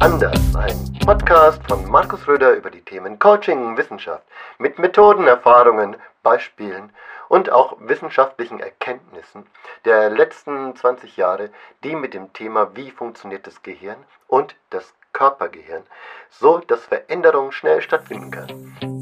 Anders, 0.00 0.54
ein 0.54 0.96
Podcast 1.04 1.60
von 1.66 1.90
Markus 1.90 2.28
Röder 2.28 2.52
über 2.52 2.70
die 2.70 2.82
Themen 2.82 3.18
Coaching, 3.18 3.76
Wissenschaft, 3.76 4.22
mit 4.56 4.78
Methoden, 4.78 5.26
Erfahrungen, 5.26 5.96
Beispielen 6.22 6.92
und 7.28 7.50
auch 7.50 7.76
wissenschaftlichen 7.80 8.60
Erkenntnissen 8.60 9.44
der 9.84 10.08
letzten 10.08 10.76
20 10.76 11.16
Jahre, 11.16 11.50
die 11.82 11.96
mit 11.96 12.14
dem 12.14 12.32
Thema 12.32 12.76
Wie 12.76 12.92
funktioniert 12.92 13.48
das 13.48 13.64
Gehirn 13.64 13.98
und 14.28 14.54
das 14.70 14.94
Körpergehirn, 15.12 15.82
so 16.30 16.58
dass 16.58 16.84
Veränderung 16.84 17.50
schnell 17.50 17.82
stattfinden 17.82 18.30
kann. 18.30 18.97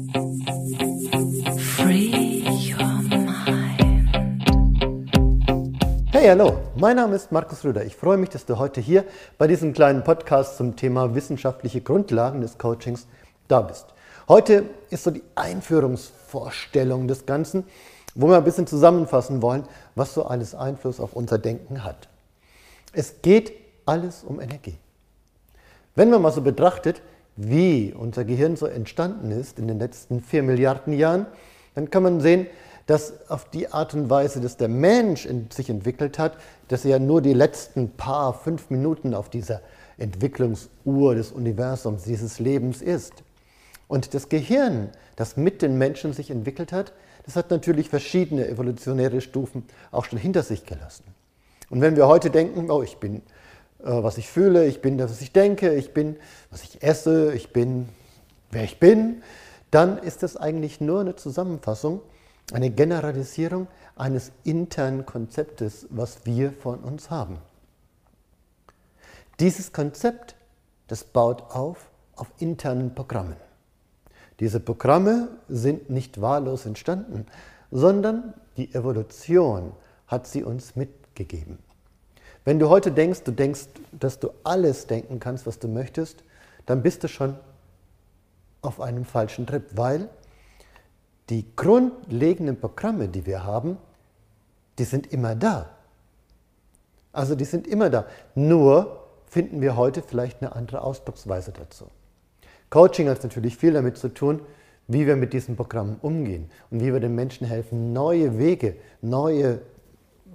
Hey, 6.19 6.29
hallo, 6.29 6.57
mein 6.75 6.95
Name 6.95 7.15
ist 7.15 7.31
Markus 7.31 7.63
Röder. 7.63 7.85
Ich 7.85 7.95
freue 7.95 8.17
mich, 8.17 8.29
dass 8.29 8.47
du 8.47 8.57
heute 8.57 8.81
hier 8.81 9.05
bei 9.37 9.45
diesem 9.45 9.71
kleinen 9.71 10.03
Podcast 10.03 10.57
zum 10.57 10.75
Thema 10.75 11.13
wissenschaftliche 11.13 11.81
Grundlagen 11.81 12.41
des 12.41 12.57
Coachings 12.57 13.05
da 13.47 13.61
bist. 13.61 13.85
Heute 14.27 14.63
ist 14.89 15.03
so 15.03 15.11
die 15.11 15.21
Einführungsvorstellung 15.35 17.07
des 17.07 17.27
Ganzen, 17.27 17.65
wo 18.15 18.29
wir 18.29 18.37
ein 18.37 18.43
bisschen 18.43 18.65
zusammenfassen 18.65 19.43
wollen, 19.43 19.65
was 19.93 20.15
so 20.15 20.25
alles 20.25 20.55
Einfluss 20.55 20.99
auf 20.99 21.13
unser 21.13 21.37
Denken 21.37 21.83
hat. 21.83 22.09
Es 22.93 23.21
geht 23.21 23.51
alles 23.85 24.23
um 24.23 24.41
Energie. 24.41 24.79
Wenn 25.93 26.09
man 26.09 26.23
mal 26.23 26.31
so 26.31 26.41
betrachtet, 26.41 27.03
wie 27.35 27.93
unser 27.95 28.25
Gehirn 28.25 28.55
so 28.55 28.65
entstanden 28.65 29.29
ist 29.29 29.59
in 29.59 29.67
den 29.67 29.77
letzten 29.77 30.21
vier 30.21 30.41
Milliarden 30.41 30.93
Jahren, 30.93 31.27
dann 31.75 31.91
kann 31.91 32.01
man 32.01 32.21
sehen, 32.21 32.47
dass 32.87 33.29
auf 33.29 33.49
die 33.49 33.71
Art 33.71 33.93
und 33.93 34.09
Weise, 34.09 34.41
dass 34.41 34.57
der 34.57 34.69
Mensch 34.69 35.27
sich 35.53 35.69
entwickelt 35.69 36.17
hat, 36.17 36.37
dass 36.69 36.85
er 36.85 36.91
ja 36.91 36.99
nur 36.99 37.21
die 37.21 37.33
letzten 37.33 37.91
paar, 37.91 38.33
fünf 38.33 38.69
Minuten 38.69 39.13
auf 39.13 39.29
dieser 39.29 39.61
Entwicklungsuhr 39.97 41.13
des 41.15 41.31
Universums, 41.31 42.03
dieses 42.03 42.39
Lebens 42.39 42.81
ist. 42.81 43.13
Und 43.87 44.13
das 44.13 44.29
Gehirn, 44.29 44.89
das 45.15 45.37
mit 45.37 45.61
den 45.61 45.77
Menschen 45.77 46.13
sich 46.13 46.31
entwickelt 46.31 46.71
hat, 46.71 46.93
das 47.25 47.35
hat 47.35 47.51
natürlich 47.51 47.89
verschiedene 47.89 48.47
evolutionäre 48.47 49.19
Stufen 49.19 49.65
auch 49.91 50.05
schon 50.05 50.17
hinter 50.17 50.43
sich 50.43 50.65
gelassen. 50.65 51.03
Und 51.69 51.81
wenn 51.81 51.97
wir 51.97 52.07
heute 52.07 52.29
denken, 52.29 52.71
oh, 52.71 52.83
ich 52.83 52.97
bin, 52.97 53.17
äh, 53.79 53.85
was 53.85 54.17
ich 54.17 54.29
fühle, 54.29 54.65
ich 54.65 54.81
bin 54.81 54.97
was 54.97 55.19
ich 55.19 55.33
denke, 55.33 55.73
ich 55.75 55.93
bin, 55.93 56.15
was 56.51 56.63
ich 56.63 56.81
esse, 56.83 57.33
ich 57.33 57.51
bin, 57.51 57.89
wer 58.51 58.63
ich 58.63 58.79
bin, 58.79 59.23
dann 59.71 59.97
ist 59.97 60.23
das 60.23 60.37
eigentlich 60.37 60.79
nur 60.79 61.01
eine 61.01 61.17
Zusammenfassung 61.17 61.99
eine 62.53 62.69
Generalisierung 62.69 63.67
eines 63.95 64.31
internen 64.43 65.05
Konzeptes, 65.05 65.87
was 65.89 66.25
wir 66.25 66.51
von 66.51 66.79
uns 66.79 67.09
haben. 67.09 67.39
Dieses 69.39 69.73
Konzept, 69.73 70.35
das 70.87 71.03
baut 71.03 71.51
auf 71.51 71.89
auf 72.17 72.31
internen 72.39 72.93
Programmen. 72.93 73.35
Diese 74.39 74.59
Programme 74.59 75.29
sind 75.47 75.89
nicht 75.89 76.21
wahllos 76.21 76.65
entstanden, 76.65 77.25
sondern 77.71 78.33
die 78.57 78.73
Evolution 78.73 79.71
hat 80.07 80.27
sie 80.27 80.43
uns 80.43 80.75
mitgegeben. 80.75 81.59
Wenn 82.43 82.59
du 82.59 82.69
heute 82.69 82.91
denkst, 82.91 83.23
du 83.23 83.31
denkst, 83.31 83.67
dass 83.91 84.19
du 84.19 84.29
alles 84.43 84.87
denken 84.87 85.19
kannst, 85.19 85.45
was 85.45 85.59
du 85.59 85.67
möchtest, 85.67 86.23
dann 86.65 86.81
bist 86.81 87.03
du 87.03 87.07
schon 87.07 87.37
auf 88.61 88.79
einem 88.79 89.05
falschen 89.05 89.45
Trip, 89.45 89.65
weil 89.75 90.09
die 91.29 91.45
grundlegenden 91.55 92.59
Programme, 92.59 93.07
die 93.07 93.25
wir 93.25 93.43
haben, 93.43 93.77
die 94.79 94.83
sind 94.83 95.11
immer 95.11 95.35
da. 95.35 95.69
Also 97.11 97.35
die 97.35 97.45
sind 97.45 97.67
immer 97.67 97.89
da. 97.89 98.05
Nur 98.35 99.03
finden 99.25 99.61
wir 99.61 99.75
heute 99.75 100.01
vielleicht 100.01 100.41
eine 100.41 100.55
andere 100.55 100.81
Ausdrucksweise 100.81 101.51
dazu. 101.51 101.85
Coaching 102.69 103.09
hat 103.09 103.23
natürlich 103.23 103.57
viel 103.57 103.73
damit 103.73 103.97
zu 103.97 104.09
tun, 104.09 104.41
wie 104.87 105.05
wir 105.05 105.15
mit 105.15 105.33
diesen 105.33 105.55
Programmen 105.55 105.97
umgehen 106.01 106.49
und 106.69 106.79
wie 106.81 106.93
wir 106.93 106.99
den 106.99 107.15
Menschen 107.15 107.45
helfen, 107.45 107.91
neue 107.91 108.37
Wege, 108.37 108.77
neue 109.01 109.61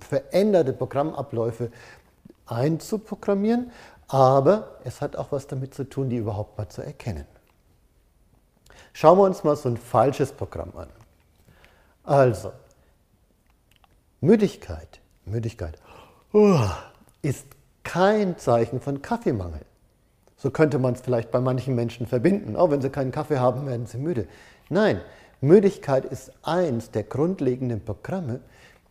veränderte 0.00 0.72
Programmabläufe 0.72 1.70
einzuprogrammieren. 2.46 3.70
Aber 4.08 4.78
es 4.84 5.00
hat 5.00 5.16
auch 5.16 5.32
was 5.32 5.46
damit 5.46 5.72
zu 5.72 5.84
tun, 5.84 6.10
die 6.10 6.16
überhaupt 6.16 6.58
mal 6.58 6.68
zu 6.68 6.82
erkennen. 6.82 7.24
Schauen 8.92 9.18
wir 9.18 9.24
uns 9.24 9.44
mal 9.44 9.56
so 9.56 9.68
ein 9.68 9.76
falsches 9.76 10.32
Programm 10.32 10.72
an. 10.76 10.88
Also, 12.04 12.52
Müdigkeit, 14.20 15.00
Müdigkeit 15.24 15.78
uh, 16.34 16.58
ist 17.22 17.46
kein 17.84 18.38
Zeichen 18.38 18.80
von 18.80 19.02
Kaffeemangel. 19.02 19.62
So 20.36 20.50
könnte 20.50 20.78
man 20.78 20.94
es 20.94 21.00
vielleicht 21.00 21.30
bei 21.30 21.40
manchen 21.40 21.74
Menschen 21.74 22.06
verbinden. 22.06 22.56
Auch 22.56 22.70
wenn 22.70 22.82
sie 22.82 22.90
keinen 22.90 23.12
Kaffee 23.12 23.38
haben, 23.38 23.66
werden 23.66 23.86
sie 23.86 23.98
müde. 23.98 24.26
Nein, 24.68 25.00
Müdigkeit 25.40 26.04
ist 26.04 26.32
eins 26.42 26.90
der 26.90 27.04
grundlegenden 27.04 27.84
Programme, 27.84 28.40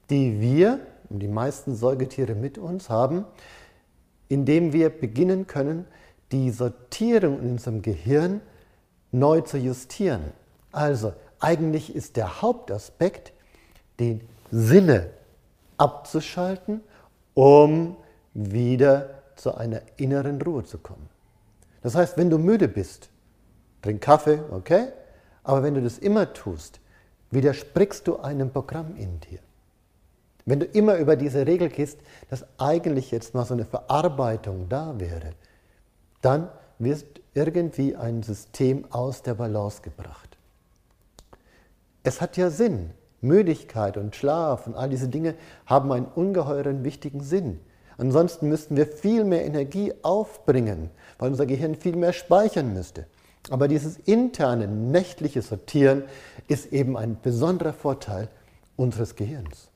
die 0.09 0.40
wir 0.40 0.79
die 1.09 1.28
meisten 1.28 1.75
Säugetiere 1.75 2.35
mit 2.35 2.58
uns 2.58 2.90
haben, 2.90 3.25
indem 4.29 4.73
wir 4.73 4.90
beginnen 4.90 5.47
können, 5.47 5.85
die 6.31 6.52
Sortierung 6.52 7.41
in 7.41 7.52
unserem 7.52 7.81
Gehirn 7.81 8.41
neu 9.12 9.42
zu 9.42 9.58
justieren. 9.58 10.32
Also 10.72 11.14
eigentlich 11.40 11.96
ist 11.96 12.18
der 12.18 12.42
Hauptaspekt, 12.42 13.34
den 14.00 14.22
Sinne 14.52 15.10
abzuschalten, 15.78 16.82
um 17.34 17.98
wieder 18.34 19.10
zu 19.36 19.56
einer 19.56 19.82
inneren 19.98 20.42
Ruhe 20.42 20.64
zu 20.64 20.78
kommen. 20.78 21.10
Das 21.82 21.96
heißt, 21.96 22.18
wenn 22.18 22.30
du 22.30 22.38
müde 22.38 22.68
bist, 22.68 23.10
trink 23.82 24.02
Kaffee, 24.02 24.40
okay? 24.52 24.90
Aber 25.44 25.64
wenn 25.64 25.74
du 25.74 25.82
das 25.82 25.98
immer 25.98 26.32
tust, 26.34 26.80
widersprichst 27.32 28.08
du 28.08 28.20
einem 28.20 28.52
Programm 28.52 28.96
in 28.96 29.20
dir. 29.22 29.40
Wenn 30.46 30.60
du 30.60 30.66
immer 30.66 30.98
über 30.98 31.16
diese 31.16 31.46
Regel 31.48 31.70
gehst, 31.70 32.00
dass 32.30 32.46
eigentlich 32.58 33.12
jetzt 33.12 33.34
mal 33.34 33.46
so 33.46 33.54
eine 33.54 33.66
Verarbeitung 33.66 34.70
da 34.70 35.00
wäre, 35.00 35.32
dann 36.22 36.50
wird 36.78 37.21
irgendwie 37.34 37.96
ein 37.96 38.24
System 38.24 38.86
aus 38.92 39.22
der 39.22 39.36
Balance 39.36 39.81
gebracht. 39.81 40.38
Es 42.03 42.22
hat 42.22 42.38
ja 42.38 42.50
Sinn. 42.50 42.92
Müdigkeit 43.22 43.97
und 43.97 44.16
Schlaf 44.16 44.66
und 44.66 44.75
all 44.75 44.90
diese 44.90 45.08
Dinge 45.08 45.36
haben 45.68 45.91
einen 45.91 46.08
ungeheuren 46.08 46.84
wichtigen 46.84 47.22
Sinn. 47.22 47.59
Ansonsten 47.97 48.50
müssten 48.50 48.75
wir 48.75 48.88
viel 48.88 49.24
mehr 49.25 49.46
Energie 49.46 49.94
aufbringen, 50.02 50.90
weil 51.20 51.30
unser 51.30 51.46
Gehirn 51.46 51.75
viel 51.75 51.96
mehr 51.96 52.14
speichern 52.14 52.74
müsste. 52.74 53.06
Aber 53.52 53.68
dieses 53.68 53.97
interne 53.97 54.68
nächtliche 54.68 55.44
Sortieren 55.44 56.03
ist 56.47 56.74
eben 56.74 56.97
ein 56.97 57.18
besonderer 57.22 57.74
Vorteil 57.74 58.28
unseres 58.75 59.16
Gehirns. 59.16 59.70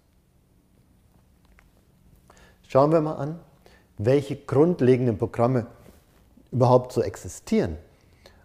Schauen 2.68 2.92
wir 2.92 3.02
mal 3.02 3.16
an, 3.16 3.40
welche 3.98 4.36
grundlegenden 4.36 5.20
Programme 5.20 5.68
überhaupt 6.56 6.92
so 6.94 7.02
existieren. 7.02 7.78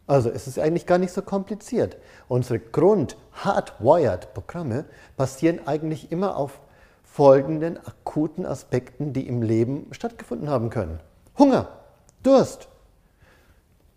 Also 0.09 0.31
es 0.31 0.48
ist 0.48 0.59
eigentlich 0.59 0.87
gar 0.87 0.98
nicht 0.98 1.12
so 1.12 1.22
kompliziert. 1.22 1.97
Unsere 2.26 2.59
Grund-Hardwired-Programme 2.59 4.87
basieren 5.16 5.60
eigentlich 5.66 6.10
immer 6.10 6.37
auf 6.37 6.60
folgenden 7.04 7.78
akuten 7.78 8.44
Aspekten, 8.44 9.12
die 9.12 9.28
im 9.28 9.43
Leben 9.43 9.87
stattgefunden 9.93 10.50
haben 10.50 10.70
können. 10.70 10.99
Hunger, 11.38 11.69
Durst, 12.25 12.66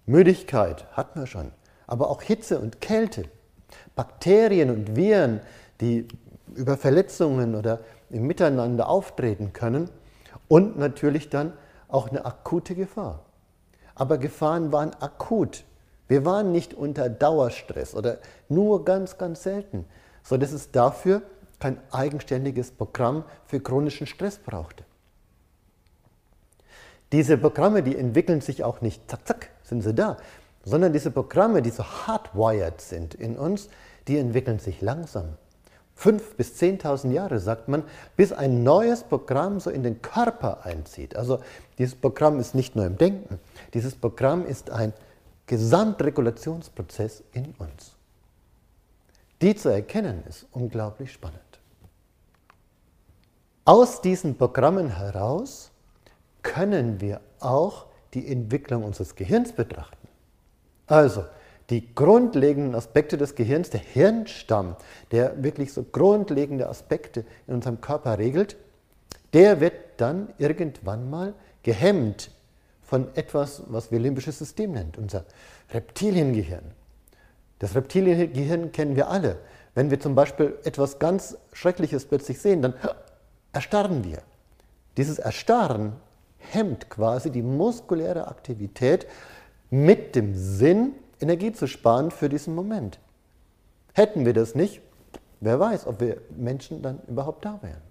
Müdigkeit 0.06 0.85
hatten 0.91 1.19
wir 1.19 1.25
schon, 1.25 1.52
aber 1.88 2.12
auch 2.12 2.22
Hitze 2.22 2.59
und 2.59 2.81
Kälte, 2.81 3.23
Bakterien 3.96 4.70
und 4.70 4.96
Viren, 4.96 5.41
die 5.82 6.08
über 6.53 6.78
Verletzungen 6.78 7.55
oder 7.55 7.79
im 8.11 8.28
Miteinander 8.28 8.88
auftreten 8.88 9.53
können 9.53 9.90
und 10.47 10.78
natürlich 10.78 11.32
dann 11.32 11.53
auch 11.88 12.09
eine 12.09 12.26
akute 12.26 12.76
Gefahr 12.76 13.26
aber 13.95 14.17
Gefahren 14.17 14.72
waren 14.72 14.93
akut. 14.99 15.63
Wir 16.07 16.25
waren 16.25 16.51
nicht 16.51 16.73
unter 16.73 17.09
Dauerstress 17.09 17.95
oder 17.95 18.19
nur 18.49 18.85
ganz, 18.85 19.17
ganz 19.17 19.43
selten, 19.43 19.85
sodass 20.23 20.51
es 20.51 20.72
dafür 20.72 21.22
kein 21.59 21.79
eigenständiges 21.91 22.72
Programm 22.72 23.23
für 23.45 23.59
chronischen 23.59 24.07
Stress 24.07 24.37
brauchte. 24.37 24.84
Diese 27.11 27.37
Programme, 27.37 27.84
die 27.84 27.95
entwickeln 27.95 28.41
sich 28.41 28.63
auch 28.63 28.81
nicht 28.81 29.09
zack, 29.09 29.28
zack, 29.28 29.49
sind 29.63 29.81
sie 29.81 29.93
da, 29.93 30.17
sondern 30.66 30.93
diese 30.93 31.11
Programme, 31.11 31.61
die 31.61 31.69
so 31.69 31.84
hardwired 31.84 32.81
sind 32.81 33.13
in 33.13 33.37
uns, 33.37 33.69
die 34.07 34.17
entwickeln 34.17 34.59
sich 34.59 34.81
langsam. 34.81 35.37
Fünf 36.03 36.35
bis 36.35 36.55
zehntausend 36.55 37.14
Jahre, 37.14 37.40
sagt 37.40 37.70
man, 37.70 37.85
bis 38.17 38.34
ein 38.34 38.61
neues 38.61 39.05
Programm 39.05 39.61
so 39.61 39.70
in 39.70 39.84
den 39.84 40.02
Körper 40.02 40.66
einzieht. 40.66 41.16
Also 41.16 41.40
dieses 41.78 41.96
Programm 41.96 42.41
ist 42.41 42.53
nicht 42.55 42.76
nur 42.76 42.85
im 42.85 42.97
Denken, 42.97 43.40
dieses 43.73 43.96
Programm 43.96 44.46
ist 44.46 44.70
ein 44.70 44.91
Gesamtregulationsprozess 45.46 47.23
in 47.32 47.55
uns. 47.58 47.94
Die 49.41 49.55
zu 49.55 49.70
erkennen 49.70 50.26
ist 50.28 50.46
unglaublich 50.52 51.14
spannend. 51.14 51.40
Aus 53.64 54.02
diesen 54.02 54.38
Programmen 54.38 54.90
heraus 54.90 55.72
können 56.41 57.00
wir 57.00 57.22
auch 57.40 57.85
die 58.14 58.29
Entwicklung 58.29 58.84
unseres 58.84 59.16
Gehirns 59.16 59.53
betrachten, 59.53 60.09
also 60.85 61.23
die 61.73 61.96
grundlegenden 61.96 62.75
Aspekte 62.75 63.17
des 63.17 63.34
Gehirns, 63.34 63.72
der 63.72 63.79
Hirnstamm, 63.79 64.75
der 65.11 65.43
wirklich 65.43 65.73
so 65.73 65.81
grundlegende 65.81 66.70
Aspekte 66.70 67.25
in 67.47 67.55
unserem 67.55 67.81
Körper 67.81 68.20
regelt, 68.20 68.58
der 69.34 69.59
wird 69.59 69.73
dann 69.97 70.31
irgendwann 70.37 71.09
mal 71.09 71.34
gehemmt 71.64 72.29
von 72.84 73.08
etwas, 73.16 73.64
was 73.70 73.91
wir 73.91 73.97
limbisches 73.97 74.37
System 74.37 74.73
nennen, 74.73 74.91
unser 74.97 75.25
Reptiliengehirn. 75.72 76.64
Das 77.58 77.73
Reptiliengehirn 77.73 78.72
kennen 78.72 78.96
wir 78.96 79.09
alle. 79.09 79.40
Wenn 79.73 79.90
wir 79.90 79.99
zum 79.99 80.14
Beispiel 80.14 80.55
etwas 80.66 80.99
ganz 80.99 81.35
Schreckliches 81.53 82.05
plötzlich 82.05 82.40
sehen, 82.40 82.61
dann 82.61 82.76
erstarren 83.52 84.03
wir. 84.03 84.19
Dieses 84.96 85.17
Erstarren 85.17 85.93
hemmt 86.37 86.91
quasi 86.91 87.31
die 87.31 87.41
muskuläre 87.41 88.28
Aktivität 88.28 89.08
mit 89.72 90.16
dem 90.16 90.35
Sinn, 90.35 90.93
Energie 91.23 91.52
zu 91.52 91.67
sparen 91.67 92.11
für 92.11 92.29
diesen 92.29 92.53
Moment. 92.53 92.99
Hätten 93.93 94.25
wir 94.25 94.34
das 94.34 94.53
nicht, 94.53 94.81
wer 95.40 95.59
weiß, 95.59 95.87
ob 95.87 95.99
wir 95.99 96.17
Menschen 96.35 96.81
dann 96.81 96.99
überhaupt 97.08 97.46
da 97.46 97.59
wären. 97.61 97.81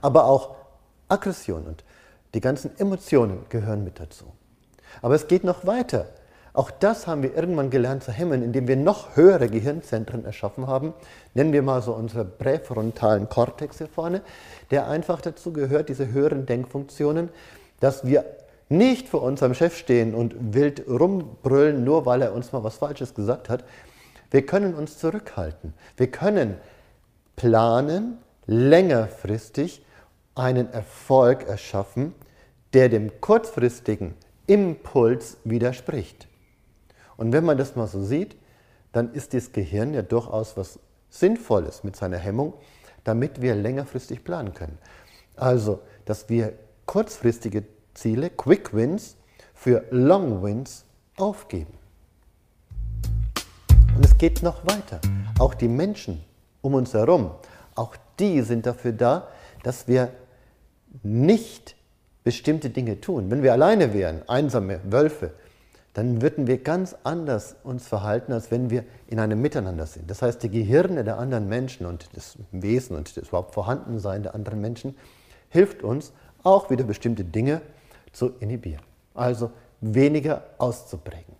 Aber 0.00 0.24
auch 0.24 0.56
Aggression 1.08 1.64
und 1.64 1.84
die 2.34 2.40
ganzen 2.40 2.76
Emotionen 2.78 3.46
gehören 3.48 3.84
mit 3.84 4.00
dazu. 4.00 4.24
Aber 5.02 5.14
es 5.14 5.28
geht 5.28 5.44
noch 5.44 5.66
weiter. 5.66 6.06
Auch 6.52 6.70
das 6.70 7.08
haben 7.08 7.22
wir 7.22 7.34
irgendwann 7.34 7.70
gelernt 7.70 8.04
zu 8.04 8.12
hemmen, 8.12 8.42
indem 8.42 8.68
wir 8.68 8.76
noch 8.76 9.16
höhere 9.16 9.48
Gehirnzentren 9.48 10.24
erschaffen 10.24 10.68
haben. 10.68 10.94
Nennen 11.34 11.52
wir 11.52 11.62
mal 11.62 11.82
so 11.82 11.92
unsere 11.92 12.24
präfrontalen 12.24 13.28
Kortex 13.28 13.78
hier 13.78 13.88
vorne, 13.88 14.22
der 14.70 14.88
einfach 14.88 15.20
dazu 15.20 15.52
gehört, 15.52 15.88
diese 15.88 16.12
höheren 16.12 16.46
Denkfunktionen, 16.46 17.28
dass 17.80 18.06
wir 18.06 18.24
nicht 18.68 19.08
vor 19.08 19.22
unserem 19.22 19.54
Chef 19.54 19.76
stehen 19.76 20.14
und 20.14 20.54
wild 20.54 20.88
rumbrüllen, 20.88 21.84
nur 21.84 22.06
weil 22.06 22.22
er 22.22 22.32
uns 22.32 22.52
mal 22.52 22.64
was 22.64 22.76
Falsches 22.76 23.14
gesagt 23.14 23.48
hat. 23.48 23.64
Wir 24.30 24.46
können 24.46 24.74
uns 24.74 24.98
zurückhalten. 24.98 25.74
Wir 25.96 26.10
können 26.10 26.56
planen, 27.36 28.18
längerfristig 28.46 29.84
einen 30.34 30.72
Erfolg 30.72 31.44
erschaffen, 31.44 32.14
der 32.72 32.88
dem 32.88 33.20
kurzfristigen 33.20 34.14
Impuls 34.46 35.36
widerspricht. 35.44 36.26
Und 37.16 37.32
wenn 37.32 37.44
man 37.44 37.56
das 37.56 37.76
mal 37.76 37.86
so 37.86 38.02
sieht, 38.02 38.36
dann 38.92 39.12
ist 39.12 39.34
das 39.34 39.52
Gehirn 39.52 39.94
ja 39.94 40.02
durchaus 40.02 40.56
was 40.56 40.78
Sinnvolles 41.10 41.84
mit 41.84 41.96
seiner 41.96 42.18
Hemmung, 42.18 42.54
damit 43.04 43.40
wir 43.40 43.54
längerfristig 43.54 44.24
planen 44.24 44.54
können. 44.54 44.78
Also, 45.36 45.80
dass 46.04 46.28
wir 46.28 46.54
kurzfristige 46.86 47.64
Ziele, 47.94 48.30
Quick 48.30 48.74
Wins, 48.74 49.16
für 49.54 49.84
Long 49.90 50.42
Wins 50.42 50.84
aufgeben. 51.16 51.72
Und 53.96 54.04
es 54.04 54.18
geht 54.18 54.42
noch 54.42 54.66
weiter. 54.66 55.00
Auch 55.38 55.54
die 55.54 55.68
Menschen 55.68 56.22
um 56.60 56.74
uns 56.74 56.94
herum, 56.94 57.30
auch 57.74 57.96
die 58.18 58.42
sind 58.42 58.66
dafür 58.66 58.92
da, 58.92 59.28
dass 59.62 59.88
wir 59.88 60.10
nicht 61.02 61.76
bestimmte 62.24 62.70
Dinge 62.70 63.00
tun. 63.00 63.30
Wenn 63.30 63.42
wir 63.42 63.52
alleine 63.52 63.92
wären, 63.92 64.28
einsame 64.28 64.80
Wölfe, 64.84 65.32
dann 65.92 66.22
würden 66.22 66.46
wir 66.48 66.58
ganz 66.58 66.96
anders 67.04 67.54
uns 67.62 67.86
verhalten, 67.86 68.32
als 68.32 68.50
wenn 68.50 68.68
wir 68.68 68.84
in 69.06 69.20
einem 69.20 69.40
Miteinander 69.40 69.86
sind. 69.86 70.10
Das 70.10 70.22
heißt, 70.22 70.42
die 70.42 70.50
Gehirne 70.50 71.04
der 71.04 71.18
anderen 71.18 71.48
Menschen 71.48 71.86
und 71.86 72.08
das 72.14 72.36
Wesen 72.50 72.96
und 72.96 73.16
das 73.16 73.28
überhaupt 73.28 73.54
Vorhandensein 73.54 74.24
der 74.24 74.34
anderen 74.34 74.60
Menschen 74.60 74.96
hilft 75.50 75.84
uns 75.84 76.12
auch 76.42 76.68
wieder 76.68 76.84
bestimmte 76.84 77.24
Dinge 77.24 77.62
zu 78.14 78.32
inhibieren. 78.40 78.82
Also 79.12 79.50
weniger 79.80 80.44
auszuprägen. 80.58 81.34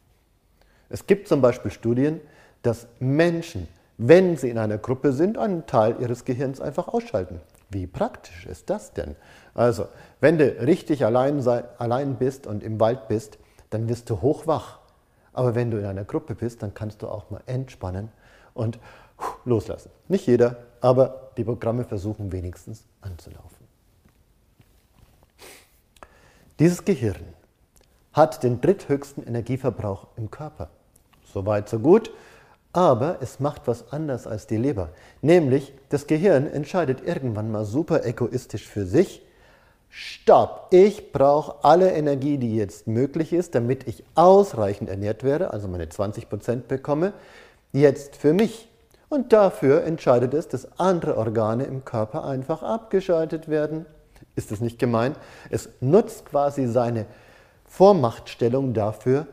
Es 0.90 1.06
gibt 1.06 1.28
zum 1.28 1.40
Beispiel 1.40 1.70
Studien, 1.70 2.20
dass 2.62 2.86
Menschen, 3.00 3.68
wenn 3.96 4.36
sie 4.36 4.50
in 4.50 4.58
einer 4.58 4.78
Gruppe 4.78 5.12
sind, 5.12 5.38
einen 5.38 5.66
Teil 5.66 5.96
ihres 6.00 6.24
Gehirns 6.24 6.60
einfach 6.60 6.88
ausschalten. 6.88 7.40
Wie 7.70 7.86
praktisch 7.86 8.46
ist 8.46 8.70
das 8.70 8.92
denn? 8.92 9.16
Also, 9.54 9.86
wenn 10.20 10.38
du 10.38 10.44
richtig 10.44 11.04
allein, 11.04 11.40
sei, 11.40 11.64
allein 11.78 12.16
bist 12.16 12.46
und 12.46 12.62
im 12.62 12.78
Wald 12.78 13.08
bist, 13.08 13.38
dann 13.70 13.88
wirst 13.88 14.10
du 14.10 14.20
hochwach. 14.20 14.78
Aber 15.32 15.54
wenn 15.54 15.70
du 15.70 15.78
in 15.78 15.84
einer 15.84 16.04
Gruppe 16.04 16.34
bist, 16.34 16.62
dann 16.62 16.74
kannst 16.74 17.02
du 17.02 17.08
auch 17.08 17.30
mal 17.30 17.42
entspannen 17.46 18.10
und 18.52 18.78
loslassen. 19.44 19.90
Nicht 20.08 20.26
jeder, 20.26 20.56
aber 20.80 21.30
die 21.36 21.44
Programme 21.44 21.84
versuchen 21.84 22.30
wenigstens 22.30 22.84
anzulaufen. 23.00 23.53
Dieses 26.58 26.84
Gehirn 26.84 27.34
hat 28.12 28.42
den 28.42 28.60
dritthöchsten 28.60 29.26
Energieverbrauch 29.26 30.06
im 30.16 30.30
Körper. 30.30 30.70
Soweit, 31.32 31.68
so 31.68 31.80
gut. 31.80 32.12
Aber 32.72 33.18
es 33.20 33.40
macht 33.40 33.62
was 33.66 33.92
anders 33.92 34.26
als 34.26 34.46
die 34.46 34.56
Leber. 34.56 34.90
Nämlich, 35.22 35.72
das 35.88 36.06
Gehirn 36.06 36.46
entscheidet 36.46 37.06
irgendwann 37.06 37.50
mal 37.50 37.64
super 37.64 38.04
egoistisch 38.04 38.66
für 38.66 38.84
sich, 38.84 39.22
Stopp, 39.96 40.68
ich 40.70 41.12
brauche 41.12 41.62
alle 41.62 41.92
Energie, 41.92 42.36
die 42.36 42.56
jetzt 42.56 42.88
möglich 42.88 43.32
ist, 43.32 43.54
damit 43.54 43.86
ich 43.86 44.02
ausreichend 44.16 44.90
ernährt 44.90 45.22
werde, 45.22 45.52
also 45.52 45.68
meine 45.68 45.84
20% 45.84 46.62
bekomme, 46.66 47.12
jetzt 47.72 48.16
für 48.16 48.32
mich. 48.32 48.68
Und 49.08 49.32
dafür 49.32 49.84
entscheidet 49.84 50.34
es, 50.34 50.48
dass 50.48 50.80
andere 50.80 51.16
Organe 51.16 51.62
im 51.62 51.84
Körper 51.84 52.24
einfach 52.24 52.64
abgeschaltet 52.64 53.46
werden. 53.46 53.86
Ist 54.36 54.50
das 54.50 54.60
nicht 54.60 54.78
gemein? 54.78 55.14
Es 55.50 55.68
nutzt 55.80 56.26
quasi 56.26 56.66
seine 56.66 57.06
Vormachtstellung 57.66 58.74
dafür, 58.74 59.26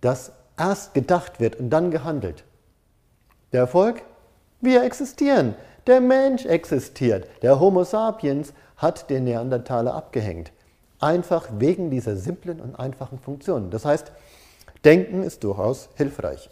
dass 0.00 0.32
erst 0.58 0.94
gedacht 0.94 1.40
wird 1.40 1.56
und 1.56 1.70
dann 1.70 1.90
gehandelt. 1.90 2.44
Der 3.52 3.60
Erfolg? 3.60 4.02
Wir 4.60 4.84
existieren. 4.84 5.54
Der 5.86 6.00
Mensch 6.00 6.46
existiert. 6.46 7.26
Der 7.42 7.58
Homo 7.58 7.84
sapiens 7.84 8.52
hat 8.76 9.10
den 9.10 9.24
Neandertaler 9.24 9.94
abgehängt. 9.94 10.52
Einfach 11.00 11.48
wegen 11.58 11.90
dieser 11.90 12.16
simplen 12.16 12.60
und 12.60 12.78
einfachen 12.78 13.18
Funktionen. 13.18 13.70
Das 13.70 13.84
heißt, 13.84 14.12
Denken 14.84 15.22
ist 15.22 15.44
durchaus 15.44 15.88
hilfreich. 15.94 16.50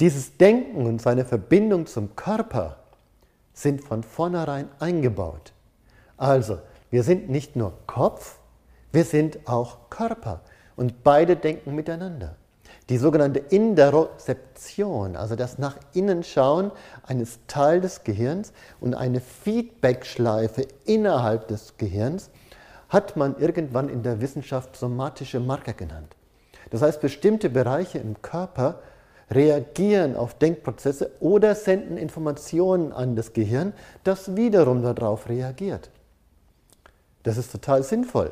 Dieses 0.00 0.36
Denken 0.36 0.86
und 0.86 1.00
seine 1.00 1.24
Verbindung 1.24 1.86
zum 1.86 2.16
Körper 2.16 2.76
sind 3.54 3.82
von 3.82 4.02
vornherein 4.02 4.68
eingebaut. 4.78 5.52
Also, 6.18 6.58
wir 6.96 7.02
sind 7.02 7.28
nicht 7.28 7.56
nur 7.56 7.74
Kopf, 7.86 8.38
wir 8.90 9.04
sind 9.04 9.40
auch 9.46 9.90
Körper 9.90 10.40
und 10.76 11.04
beide 11.04 11.36
denken 11.36 11.74
miteinander. 11.74 12.36
Die 12.88 12.96
sogenannte 12.96 13.38
Interozeption, 13.38 15.14
also 15.14 15.36
das 15.36 15.58
nach 15.58 15.76
innen 15.92 16.22
schauen 16.22 16.72
eines 17.06 17.40
Teil 17.48 17.82
des 17.82 18.02
Gehirns 18.02 18.54
und 18.80 18.94
eine 18.94 19.20
Feedbackschleife 19.20 20.66
innerhalb 20.86 21.48
des 21.48 21.76
Gehirns, 21.76 22.30
hat 22.88 23.14
man 23.14 23.36
irgendwann 23.38 23.90
in 23.90 24.02
der 24.02 24.22
Wissenschaft 24.22 24.74
somatische 24.74 25.38
Marker 25.38 25.74
genannt. 25.74 26.16
Das 26.70 26.80
heißt, 26.80 27.02
bestimmte 27.02 27.50
Bereiche 27.50 27.98
im 27.98 28.22
Körper 28.22 28.78
reagieren 29.30 30.16
auf 30.16 30.32
Denkprozesse 30.38 31.10
oder 31.20 31.54
senden 31.56 31.98
Informationen 31.98 32.94
an 32.94 33.16
das 33.16 33.34
Gehirn, 33.34 33.74
das 34.02 34.34
wiederum 34.34 34.80
darauf 34.80 35.28
reagiert. 35.28 35.90
Das 37.26 37.38
ist 37.38 37.50
total 37.50 37.82
sinnvoll. 37.82 38.30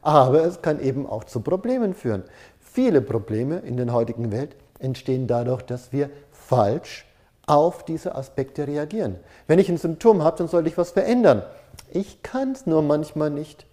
Aber 0.00 0.42
es 0.46 0.62
kann 0.62 0.80
eben 0.80 1.06
auch 1.06 1.24
zu 1.24 1.40
Problemen 1.42 1.92
führen. 1.92 2.24
Viele 2.58 3.02
Probleme 3.02 3.58
in 3.58 3.76
der 3.76 3.92
heutigen 3.92 4.32
Welt 4.32 4.56
entstehen 4.78 5.26
dadurch, 5.26 5.60
dass 5.60 5.92
wir 5.92 6.08
falsch 6.32 7.04
auf 7.46 7.84
diese 7.84 8.14
Aspekte 8.14 8.66
reagieren. 8.66 9.16
Wenn 9.46 9.58
ich 9.58 9.68
ein 9.68 9.76
Symptom 9.76 10.22
habe, 10.22 10.38
dann 10.38 10.48
sollte 10.48 10.70
ich 10.70 10.78
was 10.78 10.92
verändern. 10.92 11.42
Ich 11.90 12.22
kann 12.22 12.52
es 12.52 12.64
nur 12.64 12.80
manchmal 12.80 13.28
nicht. 13.28 13.66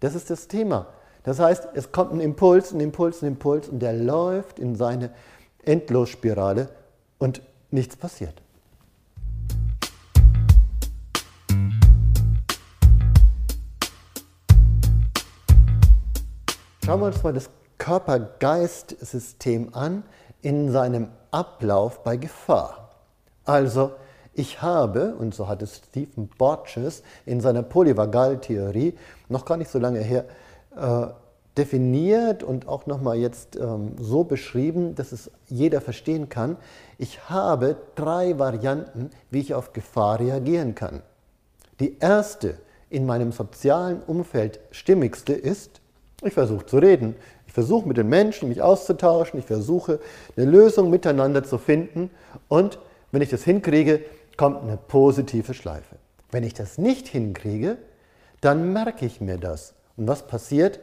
Das 0.00 0.14
ist 0.14 0.28
das 0.28 0.46
Thema. 0.46 0.88
Das 1.22 1.38
heißt, 1.38 1.68
es 1.72 1.90
kommt 1.90 2.12
ein 2.12 2.20
Impuls, 2.20 2.72
ein 2.72 2.80
Impuls, 2.80 3.22
ein 3.22 3.28
Impuls 3.28 3.66
und 3.66 3.78
der 3.78 3.94
läuft 3.94 4.58
in 4.58 4.76
seine 4.76 5.08
Endlosspirale 5.64 6.68
und 7.16 7.40
nichts 7.70 7.96
passiert. 7.96 8.42
Schauen 16.86 17.00
wir 17.00 17.06
uns 17.06 17.24
mal 17.24 17.32
das 17.32 17.50
Körper-Geist-System 17.78 19.74
an 19.74 20.04
in 20.40 20.70
seinem 20.70 21.08
Ablauf 21.32 22.04
bei 22.04 22.16
Gefahr. 22.16 22.90
Also, 23.44 23.90
ich 24.34 24.62
habe, 24.62 25.16
und 25.16 25.34
so 25.34 25.48
hat 25.48 25.62
es 25.62 25.78
Stephen 25.78 26.28
Borges 26.38 27.02
in 27.24 27.40
seiner 27.40 27.64
Polyvagaltheorie 27.64 28.94
noch 29.28 29.44
gar 29.44 29.56
nicht 29.56 29.68
so 29.68 29.80
lange 29.80 29.98
her 29.98 30.26
äh, 30.76 31.08
definiert 31.58 32.44
und 32.44 32.68
auch 32.68 32.86
nochmal 32.86 33.16
jetzt 33.16 33.56
ähm, 33.56 33.96
so 33.98 34.22
beschrieben, 34.22 34.94
dass 34.94 35.10
es 35.10 35.28
jeder 35.48 35.80
verstehen 35.80 36.28
kann. 36.28 36.56
Ich 36.98 37.28
habe 37.28 37.74
drei 37.96 38.38
Varianten, 38.38 39.10
wie 39.32 39.40
ich 39.40 39.54
auf 39.54 39.72
Gefahr 39.72 40.20
reagieren 40.20 40.76
kann. 40.76 41.02
Die 41.80 41.98
erste, 41.98 42.58
in 42.90 43.06
meinem 43.06 43.32
sozialen 43.32 44.04
Umfeld 44.04 44.60
stimmigste 44.70 45.32
ist, 45.32 45.80
Ich 46.26 46.34
versuche 46.34 46.66
zu 46.66 46.78
reden, 46.78 47.14
ich 47.46 47.52
versuche 47.52 47.86
mit 47.86 47.96
den 47.96 48.08
Menschen 48.08 48.48
mich 48.48 48.60
auszutauschen, 48.60 49.38
ich 49.38 49.46
versuche 49.46 50.00
eine 50.36 50.46
Lösung 50.46 50.90
miteinander 50.90 51.44
zu 51.44 51.58
finden 51.58 52.10
und 52.48 52.78
wenn 53.12 53.22
ich 53.22 53.30
das 53.30 53.44
hinkriege, 53.44 54.00
kommt 54.36 54.62
eine 54.62 54.76
positive 54.76 55.54
Schleife. 55.54 55.96
Wenn 56.30 56.44
ich 56.44 56.54
das 56.54 56.78
nicht 56.78 57.08
hinkriege, 57.08 57.78
dann 58.40 58.72
merke 58.72 59.06
ich 59.06 59.20
mir 59.20 59.38
das. 59.38 59.74
Und 59.96 60.08
was 60.08 60.26
passiert? 60.26 60.80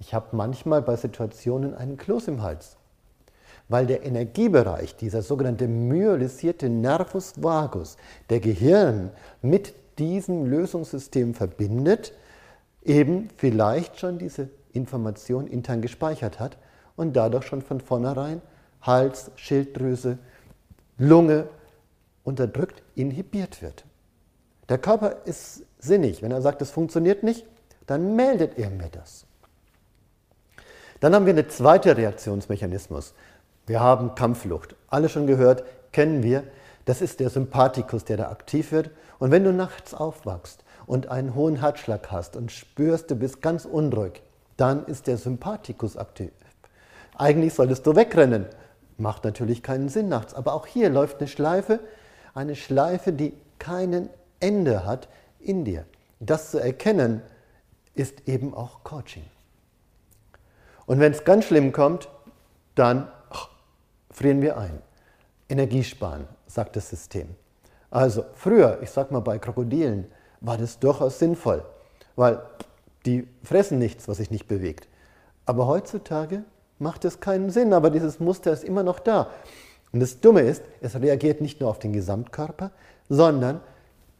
Ich 0.00 0.14
habe 0.14 0.36
manchmal 0.36 0.82
bei 0.82 0.96
Situationen 0.96 1.74
einen 1.74 1.96
Kloß 1.96 2.28
im 2.28 2.42
Hals, 2.42 2.76
weil 3.68 3.86
der 3.86 4.04
Energiebereich, 4.04 4.96
dieser 4.96 5.22
sogenannte 5.22 5.66
myelisierte 5.68 6.68
Nervus 6.68 7.34
vagus, 7.42 7.96
der 8.30 8.40
Gehirn 8.40 9.10
mit 9.42 9.74
diesem 9.98 10.46
Lösungssystem 10.46 11.34
verbindet, 11.34 12.12
eben 12.84 13.28
vielleicht 13.36 13.98
schon 13.98 14.18
diese 14.18 14.48
Information 14.72 15.46
intern 15.46 15.82
gespeichert 15.82 16.40
hat 16.40 16.58
und 16.96 17.14
dadurch 17.14 17.46
schon 17.46 17.62
von 17.62 17.80
vornherein 17.80 18.42
Hals, 18.82 19.30
Schilddrüse, 19.36 20.18
Lunge 20.98 21.48
unterdrückt, 22.24 22.82
inhibiert 22.94 23.62
wird. 23.62 23.84
Der 24.68 24.78
Körper 24.78 25.24
ist 25.24 25.62
sinnig. 25.78 26.22
Wenn 26.22 26.30
er 26.30 26.42
sagt, 26.42 26.60
es 26.62 26.70
funktioniert 26.70 27.22
nicht, 27.22 27.46
dann 27.86 28.16
meldet 28.16 28.58
er 28.58 28.70
mir 28.70 28.88
das. 28.90 29.24
Dann 31.00 31.14
haben 31.14 31.26
wir 31.26 31.32
eine 31.32 31.48
zweite 31.48 31.96
Reaktionsmechanismus. 31.96 33.14
Wir 33.66 33.80
haben 33.80 34.14
Kampfflucht. 34.14 34.74
Alle 34.88 35.08
schon 35.08 35.26
gehört, 35.26 35.64
kennen 35.92 36.22
wir. 36.22 36.42
Das 36.84 37.00
ist 37.00 37.20
der 37.20 37.30
Sympathikus, 37.30 38.04
der 38.04 38.16
da 38.16 38.30
aktiv 38.30 38.72
wird. 38.72 38.90
Und 39.18 39.30
wenn 39.30 39.44
du 39.44 39.52
nachts 39.52 39.94
aufwachst 39.94 40.64
und 40.86 41.08
einen 41.08 41.34
hohen 41.34 41.60
Herzschlag 41.60 42.10
hast 42.10 42.36
und 42.36 42.50
spürst, 42.50 43.10
du 43.10 43.14
bist 43.14 43.42
ganz 43.42 43.64
unruhig, 43.64 44.22
dann 44.58 44.84
ist 44.86 45.06
der 45.06 45.16
Sympathikus 45.16 45.96
aktiv. 45.96 46.32
Eigentlich 47.16 47.54
solltest 47.54 47.86
du 47.86 47.96
wegrennen. 47.96 48.46
Macht 48.98 49.24
natürlich 49.24 49.62
keinen 49.62 49.88
Sinn 49.88 50.08
nachts. 50.08 50.34
Aber 50.34 50.52
auch 50.52 50.66
hier 50.66 50.90
läuft 50.90 51.20
eine 51.20 51.28
Schleife, 51.28 51.80
eine 52.34 52.56
Schleife, 52.56 53.12
die 53.12 53.32
keinen 53.58 54.10
Ende 54.40 54.84
hat 54.84 55.08
in 55.40 55.64
dir. 55.64 55.86
Das 56.20 56.50
zu 56.50 56.58
erkennen, 56.58 57.22
ist 57.94 58.28
eben 58.28 58.52
auch 58.52 58.84
Coaching. 58.84 59.24
Und 60.86 61.00
wenn 61.00 61.12
es 61.12 61.24
ganz 61.24 61.44
schlimm 61.44 61.72
kommt, 61.72 62.08
dann 62.74 63.08
ach, 63.30 63.48
frieren 64.10 64.42
wir 64.42 64.58
ein. 64.58 64.82
Energie 65.48 65.84
sparen, 65.84 66.26
sagt 66.46 66.76
das 66.76 66.90
System. 66.90 67.34
Also 67.90 68.24
früher, 68.34 68.78
ich 68.82 68.90
sag 68.90 69.10
mal 69.12 69.20
bei 69.20 69.38
Krokodilen, 69.38 70.10
war 70.40 70.58
das 70.58 70.78
durchaus 70.78 71.18
sinnvoll, 71.18 71.64
weil 72.16 72.40
die 73.06 73.26
fressen 73.42 73.78
nichts, 73.78 74.08
was 74.08 74.18
sich 74.18 74.30
nicht 74.30 74.48
bewegt. 74.48 74.88
Aber 75.46 75.66
heutzutage 75.66 76.44
macht 76.78 77.04
es 77.04 77.20
keinen 77.20 77.50
Sinn, 77.50 77.72
aber 77.72 77.90
dieses 77.90 78.20
Muster 78.20 78.52
ist 78.52 78.64
immer 78.64 78.82
noch 78.82 78.98
da. 78.98 79.30
Und 79.92 80.00
das 80.00 80.20
Dumme 80.20 80.42
ist, 80.42 80.62
es 80.80 80.94
reagiert 80.94 81.40
nicht 81.40 81.60
nur 81.60 81.70
auf 81.70 81.78
den 81.78 81.92
Gesamtkörper, 81.92 82.70
sondern 83.08 83.60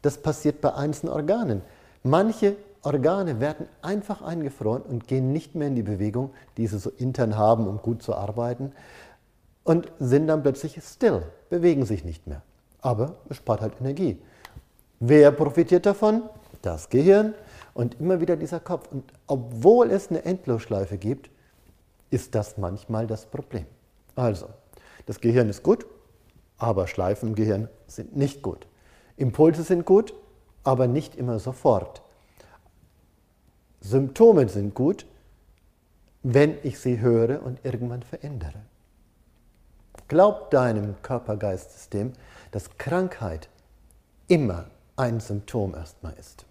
das 0.03 0.19
passiert 0.19 0.61
bei 0.61 0.75
einzelnen 0.75 1.13
Organen. 1.13 1.63
Manche 2.03 2.57
Organe 2.83 3.41
werden 3.41 3.67
einfach 3.83 4.23
eingefroren 4.23 4.83
und 4.83 5.09
gehen 5.09 5.33
nicht 5.33 5.55
mehr 5.55 5.69
in 5.69 5.75
die 5.75 5.83
Bewegung, 5.83 6.31
die 6.57 6.67
sie 6.67 6.79
so 6.79 6.91
intern 6.91 7.37
haben, 7.37 7.67
um 7.67 7.79
gut 7.79 8.03
zu 8.03 8.15
arbeiten, 8.15 8.73
und 9.65 9.93
sind 9.99 10.29
dann 10.29 10.43
plötzlich 10.43 10.81
still, 10.83 11.23
bewegen 11.51 11.85
sich 11.85 12.03
nicht 12.03 12.27
mehr. 12.27 12.41
Aber 12.81 13.17
es 13.29 13.37
spart 13.37 13.61
halt 13.61 13.75
Energie. 13.81 14.17
Wer 14.99 15.31
profitiert 15.31 15.85
davon? 15.85 16.23
Das 16.63 16.89
Gehirn 16.89 17.35
und 17.75 18.01
immer 18.01 18.21
wieder 18.21 18.37
dieser 18.37 18.61
Kopf. 18.61 18.89
Und 18.91 19.13
obwohl 19.27 19.91
es 19.91 20.09
eine 20.11 20.25
Endlosschleife 20.25 20.99
gibt, 20.99 21.31
ist 22.11 22.35
das 22.35 22.59
manchmal 22.59 23.07
das 23.07 23.27
Problem. 23.27 23.67
Also, 24.17 24.49
das 25.07 25.21
Gehirn 25.21 25.49
ist 25.49 25.63
gut, 25.63 25.87
aber 26.57 26.87
Schleifen 26.87 27.31
im 27.31 27.35
Gehirn 27.35 27.69
sind 27.87 28.17
nicht 28.17 28.43
gut. 28.43 28.67
Impulse 29.17 29.63
sind 29.63 29.85
gut, 29.85 30.15
aber 30.65 30.87
nicht 30.87 31.17
immer 31.17 31.39
sofort. 31.39 32.03
Symptome 33.81 34.49
sind 34.49 34.75
gut, 34.75 35.07
wenn 36.23 36.59
ich 36.63 36.79
sie 36.81 37.01
höre 37.01 37.43
und 37.43 37.65
irgendwann 37.65 38.03
verändere. 38.03 38.61
Glaub 40.09 40.51
deinem 40.51 41.01
Körper-Geist-System, 41.03 42.13
dass 42.51 42.77
Krankheit 42.79 43.49
immer 44.27 44.67
ein 44.97 45.21
Symptom 45.21 45.75
erstmal 45.75 46.15
ist. 46.15 46.45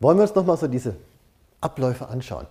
Wollen 0.00 0.18
wir 0.18 0.22
uns 0.22 0.34
nochmal 0.34 0.56
so 0.56 0.68
diese 0.68 0.94
Abläufe 1.60 2.08
anschauen. 2.08 2.46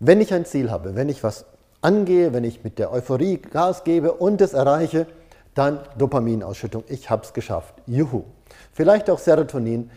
Wenn 0.00 0.20
ich 0.20 0.32
ein 0.32 0.44
Ziel 0.44 0.70
habe, 0.70 0.94
wenn 0.94 1.08
ich 1.08 1.22
was 1.22 1.44
angehe, 1.82 2.32
wenn 2.32 2.44
ich 2.44 2.64
mit 2.64 2.78
der 2.78 2.92
Euphorie 2.92 3.38
Gas 3.38 3.84
gebe 3.84 4.12
und 4.12 4.40
es 4.40 4.54
erreiche, 4.54 5.06
dann 5.54 5.80
Dopaminausschüttung. 5.96 6.84
Ich 6.88 7.10
habe 7.10 7.24
es 7.24 7.32
geschafft. 7.32 7.74
Juhu. 7.86 8.24
Vielleicht 8.72 9.08
auch 9.10 9.18
Serotonin, 9.18 9.90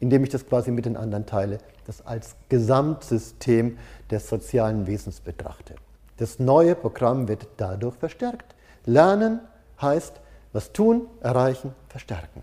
indem 0.00 0.24
ich 0.24 0.30
das 0.30 0.46
quasi 0.46 0.70
mit 0.70 0.84
den 0.84 0.96
anderen 0.96 1.26
teile, 1.26 1.58
das 1.86 2.06
als 2.06 2.36
Gesamtsystem 2.48 3.78
des 4.10 4.28
sozialen 4.28 4.86
Wesens 4.86 5.20
betrachte. 5.20 5.74
Das 6.18 6.38
neue 6.38 6.74
Programm 6.74 7.28
wird 7.28 7.46
dadurch 7.56 7.96
verstärkt. 7.96 8.54
Lernen 8.84 9.40
heißt, 9.80 10.14
was 10.52 10.72
tun, 10.72 11.06
erreichen, 11.20 11.74
verstärken. 11.88 12.42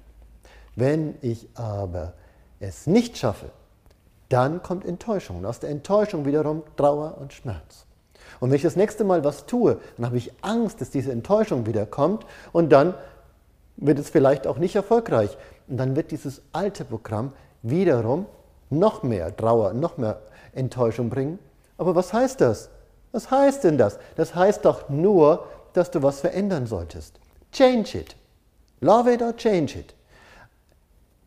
Wenn 0.76 1.16
ich 1.22 1.48
aber 1.56 2.14
es 2.60 2.88
nicht 2.88 3.18
schaffe, 3.18 3.52
dann 4.30 4.62
kommt 4.64 4.86
Enttäuschung. 4.86 5.38
Und 5.38 5.46
aus 5.46 5.60
der 5.60 5.70
Enttäuschung 5.70 6.26
wiederum 6.26 6.64
Trauer 6.78 7.18
und 7.20 7.34
Schmerz. 7.34 7.86
Und 8.40 8.50
wenn 8.50 8.56
ich 8.58 8.64
das 8.64 8.76
nächste 8.76 9.04
Mal 9.04 9.24
was 9.24 9.46
tue, 9.46 9.80
dann 9.98 10.06
habe 10.06 10.18
ich 10.18 10.32
Angst, 10.42 10.82
dass 10.82 10.90
diese 10.90 11.12
Enttäuschung 11.12 11.66
wiederkommt 11.66 12.26
und 12.52 12.70
dann 12.72 12.96
wird 13.78 14.00
es 14.00 14.10
vielleicht 14.10 14.48
auch 14.48 14.58
nicht 14.58 14.76
erfolgreich. 14.76 15.38
Und 15.68 15.78
dann 15.78 15.96
wird 15.96 16.12
dieses 16.12 16.42
alte 16.54 16.86
Programm 16.86 17.34
wiederum 17.62 18.26
noch 18.70 19.04
mehr 19.04 19.36
Trauer, 19.36 19.74
noch 19.74 19.98
mehr 19.98 20.22
Enttäuschung 20.54 21.10
bringen. 21.10 21.40
Aber 21.78 21.96
was 21.96 22.14
heißt 22.14 22.42
das? 22.42 22.70
Was 23.12 23.32
heißt 23.32 23.64
denn 23.64 23.78
das? 23.78 24.00
Das 24.16 24.36
heißt 24.36 24.66
doch 24.66 24.90
nur, 24.90 25.48
dass 25.74 25.92
du 25.92 26.04
was 26.04 26.20
verändern 26.20 26.68
solltest. 26.68 27.20
Change 27.52 28.00
it. 28.00 28.16
Love 28.82 29.12
it 29.14 29.22
or 29.22 29.36
change 29.36 29.80
it. 29.80 29.96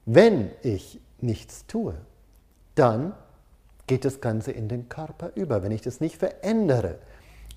Wenn 0.05 0.50
ich 0.62 1.00
nichts 1.21 1.67
tue, 1.67 1.95
dann 2.78 3.12
geht 3.87 4.04
das 4.04 4.20
Ganze 4.20 4.52
in 4.52 4.68
den 4.68 4.88
Körper 4.88 5.30
über, 5.35 5.62
wenn 5.62 5.73
ich 5.73 5.82
das 5.82 6.00
nicht 6.00 6.16
verändere. 6.16 6.97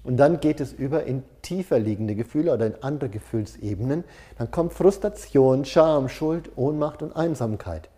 Und 0.03 0.17
dann 0.17 0.39
geht 0.39 0.59
es 0.59 0.73
über 0.73 1.03
in 1.03 1.23
tiefer 1.43 1.77
liegende 1.77 2.15
Gefühle 2.15 2.53
oder 2.53 2.65
in 2.65 2.75
andere 2.81 3.09
Gefühlsebenen. 3.09 4.03
Dann 4.37 4.49
kommt 4.49 4.73
Frustration, 4.73 5.63
Scham, 5.63 6.09
Schuld, 6.09 6.49
Ohnmacht 6.55 7.03
und 7.03 7.15
Einsamkeit. 7.15 7.89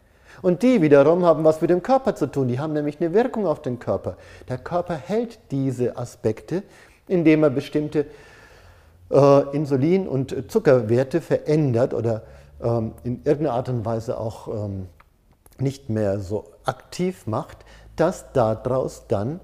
Und 0.42 0.64
die 0.64 0.82
wiederum 0.82 1.24
haben 1.24 1.44
was 1.44 1.62
mit 1.62 1.70
dem 1.70 1.82
Körper 1.82 2.16
zu 2.16 2.28
tun. 2.28 2.48
Die 2.48 2.60
haben 2.60 2.74
nämlich 2.74 3.00
eine 3.00 3.14
Wirkung 3.14 3.46
auf 3.46 3.62
den 3.62 3.80
Körper. 3.80 4.18
Der 4.50 4.58
Körper 4.58 4.96
hält 4.96 5.40
diese 5.52 5.96
Aspekte, 5.96 6.64
indem 7.08 7.44
er 7.44 7.52
bestimmte 7.52 8.08
äh, 9.10 9.56
Insulin- 9.56 10.08
und 10.08 10.52
Zuckerwerte 10.52 11.22
verändert 11.22 11.94
oder 11.94 12.24
ähm, 12.62 12.94
in 13.04 13.22
irgendeiner 13.24 13.54
Art 13.54 13.70
und 13.70 13.86
Weise 13.86 14.20
auch 14.20 14.48
ähm, 14.48 14.88
nicht 15.64 15.90
mehr 15.90 16.20
so 16.20 16.52
aktiv 16.66 17.26
macht, 17.26 17.66
dass 17.96 18.32
daraus 18.34 19.08
dann 19.08 19.40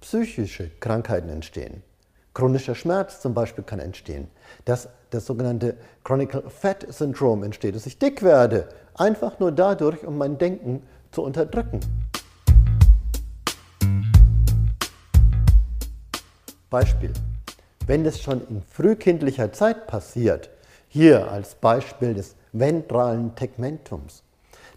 psychische 0.00 0.70
Krankheiten 0.80 1.28
entstehen. 1.28 1.82
Chronischer 2.32 2.74
Schmerz 2.74 3.20
zum 3.20 3.34
Beispiel 3.34 3.64
kann 3.64 3.78
entstehen, 3.78 4.28
dass 4.64 4.88
das 5.10 5.26
sogenannte 5.26 5.76
Chronic 6.02 6.36
Fat 6.48 6.86
Syndrome 6.92 7.44
entsteht, 7.44 7.76
dass 7.76 7.86
ich 7.86 7.98
dick 7.98 8.22
werde, 8.22 8.68
einfach 8.94 9.38
nur 9.38 9.52
dadurch, 9.52 10.04
um 10.04 10.18
mein 10.18 10.36
Denken 10.38 10.82
zu 11.12 11.22
unterdrücken. 11.22 11.80
Beispiel. 16.70 17.12
Wenn 17.86 18.02
das 18.02 18.20
schon 18.20 18.40
in 18.48 18.62
frühkindlicher 18.62 19.52
Zeit 19.52 19.86
passiert, 19.86 20.50
hier 20.88 21.30
als 21.30 21.54
Beispiel 21.54 22.14
des 22.14 22.34
ventralen 22.52 23.36
Tegmentums, 23.36 24.24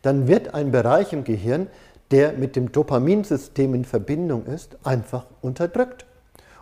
dann 0.01 0.27
wird 0.27 0.53
ein 0.53 0.71
Bereich 0.71 1.13
im 1.13 1.23
Gehirn, 1.23 1.67
der 2.11 2.33
mit 2.33 2.55
dem 2.55 2.71
Dopaminsystem 2.71 3.73
in 3.73 3.85
Verbindung 3.85 4.45
ist, 4.45 4.77
einfach 4.83 5.25
unterdrückt. 5.41 6.05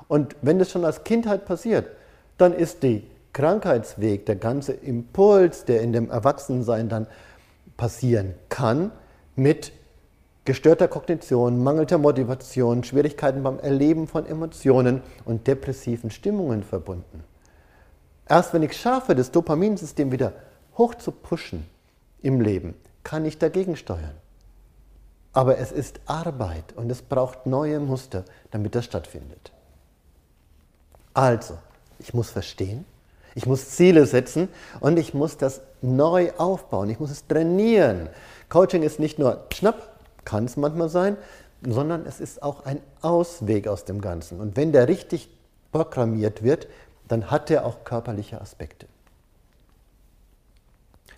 Und 0.08 0.36
wenn 0.42 0.60
das 0.60 0.72
schon 0.72 0.86
als 0.86 1.04
Kindheit 1.04 1.46
passiert, 1.46 1.88
dann 2.38 2.54
ist 2.54 2.84
der 2.84 3.02
Krankheitsweg, 3.34 4.26
der 4.26 4.38
ganze 4.38 4.74
Impuls, 4.74 5.66
der 5.66 5.82
in 5.82 5.94
dem 5.94 6.10
Erwachsensein 6.10 6.90
dann 6.90 7.08
passieren 7.78 8.34
kann, 8.50 8.92
mit 9.36 9.72
gestörter 10.46 10.88
Kognition, 10.88 11.62
mangelnder 11.62 11.98
Motivation, 11.98 12.84
Schwierigkeiten 12.84 13.44
beim 13.44 13.60
Erleben 13.60 14.08
von 14.08 14.26
Emotionen 14.26 15.02
und 15.26 15.48
depressiven 15.48 16.12
Stimmungen 16.12 16.64
verbunden. 16.64 17.24
Erst 18.28 18.54
wenn 18.54 18.64
ich 18.64 18.78
schaffe, 18.78 19.16
das 19.16 19.32
Dopaminsystem 19.32 20.12
wieder 20.12 20.34
hoch 20.78 20.96
zu 20.96 21.12
pushen 21.12 21.66
im 22.22 22.42
Leben, 22.42 22.76
kann 23.06 23.24
ich 23.24 23.38
dagegen 23.38 23.78
steuern. 23.78 24.18
Aber 25.32 25.58
es 25.60 25.72
ist 25.72 26.02
Arbeit 26.06 26.74
und 26.76 26.90
es 26.90 27.02
braucht 27.02 27.46
neue 27.46 27.80
Muster, 27.80 28.26
damit 28.52 28.76
das 28.76 28.84
stattfindet. 28.84 29.54
Also, 31.14 31.58
ich 32.00 32.14
muss 32.14 32.30
verstehen, 32.30 32.86
ich 33.36 33.46
muss 33.46 33.70
Ziele 33.70 34.06
setzen 34.06 34.50
und 34.82 34.98
ich 34.98 35.14
muss 35.14 35.38
das 35.38 35.62
neu 35.82 36.32
aufbauen, 36.38 36.90
ich 36.90 37.00
muss 37.00 37.12
es 37.12 37.28
trainieren. 37.28 38.10
Coaching 38.50 38.84
ist 38.84 39.00
nicht 39.00 39.20
nur 39.20 39.46
schnapp, 39.54 40.00
kann 40.26 40.46
es 40.46 40.58
manchmal 40.58 40.90
sein, 40.90 41.16
sondern 41.62 42.06
es 42.06 42.20
ist 42.20 42.42
auch 42.44 42.66
ein 42.66 42.82
Ausweg 43.02 43.68
aus 43.68 43.86
dem 43.86 44.02
Ganzen. 44.02 44.42
Und 44.42 44.58
wenn 44.58 44.72
der 44.72 44.88
richtig 44.88 45.30
programmiert 45.72 46.44
wird, 46.44 46.68
dann 47.08 47.30
hat 47.30 47.52
er 47.52 47.66
auch 47.66 47.84
körperliche 47.84 48.42
Aspekte. 48.42 48.88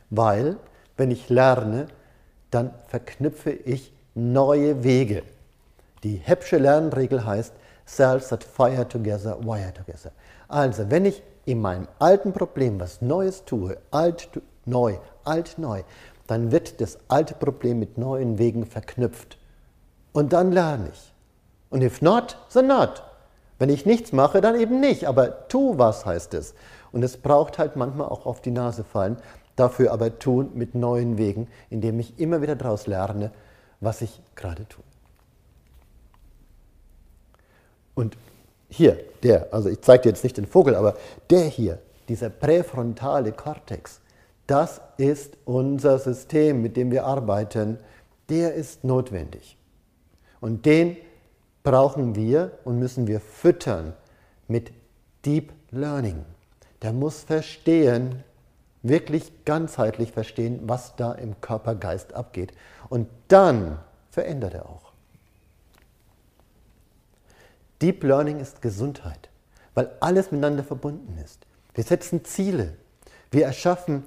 Weil, 0.09 0.57
wenn 0.97 1.11
ich 1.11 1.29
lerne, 1.29 1.87
dann 2.51 2.71
verknüpfe 2.87 3.51
ich 3.51 3.93
neue 4.15 4.83
Wege. 4.83 5.23
Die 6.03 6.17
Heppsche 6.17 6.57
Lernregel 6.57 7.25
heißt, 7.25 7.53
Cells 7.87 8.29
that 8.29 8.43
fire 8.43 8.87
together, 8.87 9.37
wire 9.41 9.73
together. 9.73 10.11
Also, 10.47 10.89
wenn 10.89 11.05
ich 11.05 11.23
in 11.45 11.61
meinem 11.61 11.87
alten 11.99 12.33
Problem 12.33 12.79
was 12.79 13.01
Neues 13.01 13.45
tue, 13.45 13.77
alt, 13.91 14.29
neu, 14.65 14.97
alt, 15.23 15.57
neu, 15.57 15.83
dann 16.27 16.51
wird 16.51 16.81
das 16.81 16.97
alte 17.07 17.33
Problem 17.33 17.79
mit 17.79 17.97
neuen 17.97 18.37
Wegen 18.37 18.65
verknüpft. 18.65 19.37
Und 20.11 20.33
dann 20.33 20.51
lerne 20.51 20.89
ich. 20.91 21.13
Und 21.69 21.81
if 21.81 22.01
not, 22.01 22.37
then 22.51 22.67
not. 22.67 23.03
Wenn 23.59 23.69
ich 23.69 23.85
nichts 23.85 24.11
mache, 24.11 24.41
dann 24.41 24.59
eben 24.59 24.79
nicht. 24.79 25.07
Aber 25.07 25.47
tu 25.47 25.77
was 25.77 26.05
heißt 26.05 26.33
es. 26.33 26.53
Und 26.91 27.03
es 27.03 27.17
braucht 27.17 27.57
halt 27.57 27.75
manchmal 27.75 28.07
auch 28.07 28.25
auf 28.25 28.41
die 28.41 28.51
Nase 28.51 28.83
fallen. 28.83 29.17
Dafür 29.57 29.91
aber 29.91 30.19
tun 30.19 30.51
mit 30.53 30.75
neuen 30.75 31.17
Wegen, 31.17 31.47
indem 31.69 31.99
ich 31.99 32.17
immer 32.19 32.41
wieder 32.41 32.55
daraus 32.55 32.87
lerne, 32.87 33.31
was 33.81 34.01
ich 34.01 34.21
gerade 34.35 34.65
tue. 34.69 34.83
Und 37.95 38.15
hier, 38.69 38.99
der, 39.23 39.51
also 39.51 39.69
ich 39.69 39.81
zeige 39.81 40.03
dir 40.03 40.09
jetzt 40.09 40.23
nicht 40.23 40.37
den 40.37 40.45
Vogel, 40.45 40.75
aber 40.75 40.95
der 41.29 41.45
hier, 41.45 41.79
dieser 42.07 42.29
präfrontale 42.29 43.31
Kortex, 43.31 43.99
das 44.45 44.79
ist 44.97 45.35
unser 45.45 45.97
System, 45.99 46.61
mit 46.61 46.77
dem 46.77 46.91
wir 46.91 47.05
arbeiten, 47.05 47.79
der 48.29 48.53
ist 48.53 48.83
notwendig. 48.83 49.57
Und 50.39 50.65
den 50.65 50.97
brauchen 51.63 52.15
wir 52.15 52.51
und 52.63 52.77
müssen 52.77 53.07
wir 53.07 53.19
füttern 53.19 53.93
mit 54.47 54.71
Deep 55.25 55.51
Learning. 55.71 56.23
Der 56.81 56.93
muss 56.93 57.23
verstehen, 57.23 58.23
wirklich 58.83 59.45
ganzheitlich 59.45 60.11
verstehen, 60.11 60.61
was 60.63 60.95
da 60.95 61.13
im 61.13 61.39
Körper-Geist 61.41 62.13
abgeht. 62.13 62.53
Und 62.89 63.07
dann 63.27 63.79
verändert 64.09 64.53
er 64.53 64.67
auch. 64.67 64.91
Deep 67.81 68.03
Learning 68.03 68.39
ist 68.39 68.61
Gesundheit, 68.61 69.29
weil 69.75 69.91
alles 69.99 70.31
miteinander 70.31 70.63
verbunden 70.63 71.17
ist. 71.23 71.45
Wir 71.75 71.83
setzen 71.83 72.25
Ziele. 72.25 72.73
Wir 73.29 73.45
erschaffen 73.45 74.03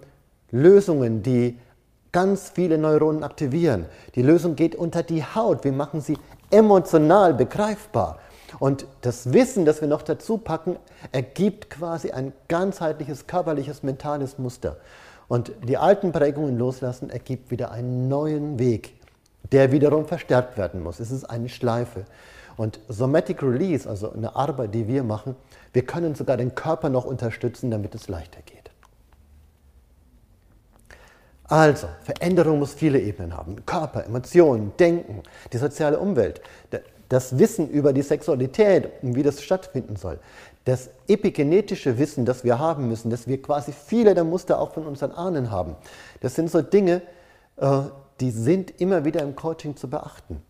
Lösungen, 0.51 1.23
die 1.23 1.59
ganz 2.11 2.51
viele 2.51 2.79
Neuronen 2.79 3.23
aktivieren. 3.23 3.87
Die 4.17 4.23
Lösung 4.23 4.57
geht 4.57 4.75
unter 4.75 5.03
die 5.05 5.23
Haut. 5.23 5.63
Wir 5.63 5.73
machen 5.73 6.01
sie 6.01 6.19
emotional 6.51 7.35
begreifbar. 7.35 8.19
Und 8.59 8.87
das 9.03 9.33
Wissen, 9.33 9.65
das 9.65 9.81
wir 9.81 9.89
noch 9.89 10.03
dazu 10.03 10.39
packen, 10.39 10.77
ergibt 11.13 11.71
quasi 11.71 12.11
ein 12.11 12.33
ganzheitliches 12.49 13.27
körperliches, 13.27 13.83
mentales 13.83 14.39
Muster. 14.39 14.77
Und 15.29 15.53
die 15.69 15.77
alten 15.77 16.13
Prägungen 16.13 16.59
loslassen 16.59 17.11
ergibt 17.11 17.51
wieder 17.51 17.71
einen 17.71 18.09
neuen 18.09 18.59
Weg, 18.59 18.95
der 19.53 19.71
wiederum 19.71 20.07
verstärkt 20.07 20.59
werden 20.59 20.83
muss. 20.83 20.99
Es 20.99 21.11
ist 21.11 21.25
eine 21.25 21.49
Schleife. 21.49 22.05
Und 22.57 22.81
Somatic 22.89 23.43
Release, 23.43 23.89
also 23.89 24.13
eine 24.13 24.35
Arbeit, 24.35 24.75
die 24.75 24.89
wir 24.89 25.05
machen, 25.05 25.37
wir 25.73 25.87
können 25.87 26.15
sogar 26.15 26.37
den 26.37 26.55
Körper 26.55 26.89
noch 26.89 27.05
unterstützen, 27.05 27.71
damit 27.71 27.95
es 27.95 28.09
leichter 28.09 28.43
geht. 28.43 28.71
Also, 31.45 31.89
Veränderung 32.03 32.59
muss 32.61 32.75
viele 32.75 33.01
Ebenen 33.01 33.37
haben. 33.37 33.65
Körper, 33.67 34.05
Emotionen, 34.05 34.73
Denken, 34.79 35.23
die 35.53 35.59
soziale 35.59 35.99
Umwelt, 35.99 36.41
das 37.11 37.39
Wissen 37.39 37.69
über 37.69 37.93
die 37.93 38.03
Sexualität 38.03 39.03
und 39.03 39.17
wie 39.17 39.25
das 39.25 39.43
stattfinden 39.43 39.97
soll. 39.97 40.19
Das 40.65 40.91
epigenetische 41.09 41.99
Wissen, 41.99 42.25
das 42.25 42.45
wir 42.45 42.59
haben 42.59 42.89
müssen, 42.89 43.11
dass 43.11 43.27
wir 43.27 43.43
quasi 43.43 43.73
viele 43.73 44.15
der 44.15 44.25
Muster 44.25 44.61
auch 44.61 44.73
von 44.73 44.87
unseren 44.87 45.11
Ahnen 45.11 45.51
haben. 45.51 45.75
Das 46.21 46.37
sind 46.37 46.51
so 46.51 46.63
Dinge, 46.63 47.03
äh, 47.57 47.81
die 48.21 48.31
sind 48.31 48.81
immer 48.81 49.05
wieder 49.05 49.23
im 49.23 49.35
Coaching 49.35 49.77
zu 49.77 49.91
beachten. 49.91 50.41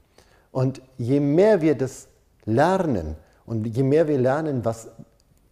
Und 0.52 0.82
je 0.98 1.18
mehr 1.18 1.62
wir 1.62 1.74
das 1.74 2.08
lernen 2.44 3.16
und 3.46 3.64
je 3.64 3.82
mehr 3.82 4.06
wir 4.06 4.18
lernen, 4.18 4.62
was 4.64 4.88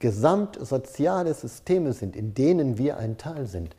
gesamtsoziale 0.01 1.33
Systeme 1.33 1.95
sind, 1.95 2.17
in 2.17 2.35
denen 2.35 2.77
wir 2.77 2.99
ein 2.99 3.17
Teil 3.17 3.47
sind, 3.47 3.75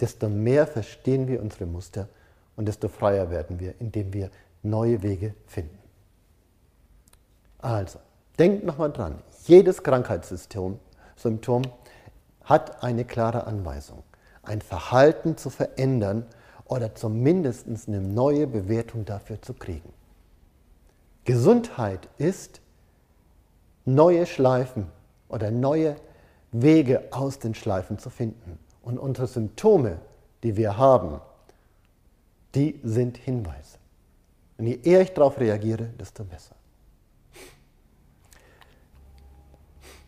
desto 0.00 0.30
mehr 0.30 0.66
verstehen 0.66 1.28
wir 1.28 1.42
unsere 1.42 1.66
Muster 1.66 2.08
und 2.56 2.68
desto 2.68 2.88
freier 2.88 3.30
werden 3.30 3.60
wir, 3.60 3.74
indem 3.80 4.14
wir 4.14 4.30
neue 4.62 5.02
Wege 5.02 5.34
finden. 5.46 5.79
Also, 7.62 7.98
denkt 8.38 8.64
nochmal 8.64 8.92
dran, 8.92 9.18
jedes 9.44 9.82
Krankheitssymptom 9.82 10.78
Symptom 11.16 11.62
hat 12.44 12.82
eine 12.82 13.04
klare 13.04 13.46
Anweisung, 13.46 14.02
ein 14.42 14.62
Verhalten 14.62 15.36
zu 15.36 15.50
verändern 15.50 16.24
oder 16.64 16.94
zumindest 16.94 17.66
eine 17.88 18.00
neue 18.00 18.46
Bewertung 18.46 19.04
dafür 19.04 19.42
zu 19.42 19.54
kriegen. 19.54 19.92
Gesundheit 21.24 22.08
ist 22.16 22.60
neue 23.84 24.24
Schleifen 24.26 24.86
oder 25.28 25.50
neue 25.50 25.96
Wege 26.52 27.04
aus 27.10 27.38
den 27.38 27.54
Schleifen 27.54 27.98
zu 27.98 28.10
finden. 28.10 28.58
Und 28.82 28.98
unsere 28.98 29.26
Symptome, 29.26 29.98
die 30.42 30.56
wir 30.56 30.78
haben, 30.78 31.20
die 32.54 32.80
sind 32.82 33.18
Hinweise. 33.18 33.78
Und 34.58 34.66
je 34.66 34.80
eher 34.82 35.02
ich 35.02 35.12
darauf 35.12 35.38
reagiere, 35.38 35.84
desto 35.98 36.24
besser. 36.24 36.54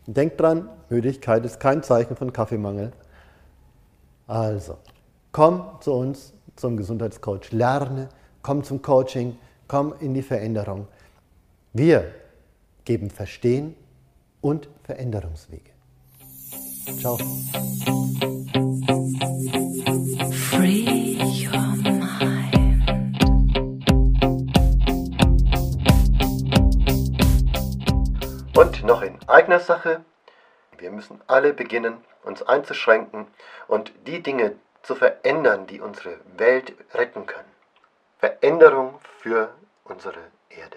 Denkt 0.06 0.40
dran, 0.40 0.68
Müdigkeit 0.88 1.44
ist 1.44 1.60
kein 1.60 1.82
Zeichen 1.82 2.16
von 2.16 2.32
Kaffeemangel. 2.32 2.92
Also, 4.26 4.78
komm 5.30 5.64
zu 5.80 5.92
uns, 5.92 6.32
zum 6.56 6.76
Gesundheitscoach, 6.76 7.52
lerne, 7.52 8.08
komm 8.42 8.64
zum 8.64 8.82
Coaching, 8.82 9.36
komm 9.68 9.94
in 10.00 10.14
die 10.14 10.22
Veränderung. 10.22 10.88
Wir 11.72 12.12
geben 12.84 13.10
Verstehen 13.10 13.74
und 14.40 14.68
Veränderungswege. 14.82 15.70
Ciao. 16.98 17.16
Eigener 29.42 29.58
Sache, 29.58 30.04
wir 30.78 30.92
müssen 30.92 31.20
alle 31.26 31.52
beginnen, 31.52 32.04
uns 32.22 32.44
einzuschränken 32.44 33.26
und 33.66 33.92
die 34.06 34.22
Dinge 34.22 34.54
zu 34.82 34.94
verändern, 34.94 35.66
die 35.66 35.80
unsere 35.80 36.20
Welt 36.36 36.72
retten 36.94 37.26
können. 37.26 37.50
Veränderung 38.20 39.00
für 39.18 39.52
unsere 39.82 40.20
Erde. 40.48 40.76